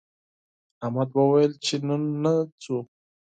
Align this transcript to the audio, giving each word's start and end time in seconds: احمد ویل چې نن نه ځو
احمد 0.85 1.09
ویل 1.15 1.53
چې 1.65 1.75
نن 1.87 2.01
نه 2.23 2.33
ځو 2.63 2.77